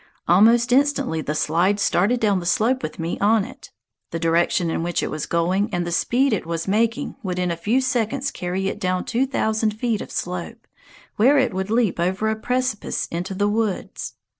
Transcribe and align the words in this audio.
Almost 0.27 0.71
instantly 0.71 1.21
the 1.21 1.35
slide 1.35 1.79
started 1.79 2.19
down 2.19 2.39
the 2.39 2.45
slope 2.47 2.81
with 2.81 2.97
me 2.97 3.19
on 3.19 3.45
it. 3.45 3.69
The 4.09 4.17
direction 4.17 4.71
in 4.71 4.81
which 4.81 5.03
it 5.03 5.11
was 5.11 5.27
going 5.27 5.71
and 5.71 5.85
the 5.85 5.91
speed 5.91 6.33
it 6.33 6.43
was 6.47 6.67
making 6.67 7.17
would 7.21 7.37
in 7.37 7.51
a 7.51 7.55
few 7.55 7.81
seconds 7.81 8.31
carry 8.31 8.67
it 8.67 8.79
down 8.79 9.05
two 9.05 9.27
thousand 9.27 9.79
feet 9.79 10.01
of 10.01 10.09
slope, 10.09 10.65
where 11.17 11.37
it 11.37 11.53
would 11.53 11.69
leap 11.69 11.99
over 11.99 12.31
a 12.31 12.35
precipice 12.35 13.05
into 13.11 13.35
the 13.35 13.47
woods. 13.47 14.15